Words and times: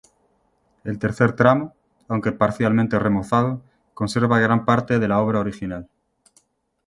El 0.83 0.97
tercer 0.97 1.33
tramo, 1.35 1.75
aunque 2.07 2.31
parcialmente 2.31 2.97
remozado, 2.97 3.61
conserva 3.93 4.39
gran 4.39 4.65
parte 4.65 4.97
de 4.97 5.07
la 5.07 5.19
obra 5.21 5.39
original. 5.41 5.87